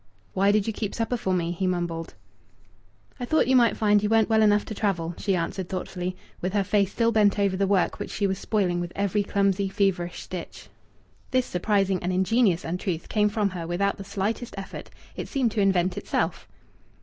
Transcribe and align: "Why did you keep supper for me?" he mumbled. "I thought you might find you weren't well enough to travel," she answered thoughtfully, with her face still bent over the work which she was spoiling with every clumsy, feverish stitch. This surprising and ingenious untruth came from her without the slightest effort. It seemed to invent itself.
"Why 0.33 0.51
did 0.51 0.65
you 0.65 0.73
keep 0.73 0.95
supper 0.95 1.15
for 1.15 1.31
me?" 1.31 1.51
he 1.51 1.67
mumbled. 1.67 2.15
"I 3.19 3.25
thought 3.25 3.45
you 3.47 3.55
might 3.55 3.77
find 3.77 4.01
you 4.01 4.09
weren't 4.09 4.29
well 4.29 4.41
enough 4.41 4.65
to 4.65 4.73
travel," 4.73 5.13
she 5.19 5.35
answered 5.35 5.69
thoughtfully, 5.69 6.15
with 6.41 6.53
her 6.53 6.63
face 6.63 6.91
still 6.91 7.11
bent 7.11 7.37
over 7.37 7.55
the 7.55 7.67
work 7.67 7.99
which 7.99 8.09
she 8.09 8.25
was 8.25 8.39
spoiling 8.39 8.79
with 8.79 8.91
every 8.95 9.21
clumsy, 9.21 9.69
feverish 9.69 10.23
stitch. 10.23 10.69
This 11.29 11.45
surprising 11.45 12.01
and 12.01 12.11
ingenious 12.11 12.65
untruth 12.65 13.09
came 13.09 13.29
from 13.29 13.51
her 13.51 13.67
without 13.67 13.97
the 13.97 14.03
slightest 14.03 14.55
effort. 14.57 14.89
It 15.15 15.27
seemed 15.27 15.51
to 15.51 15.61
invent 15.61 15.99
itself. 15.99 16.47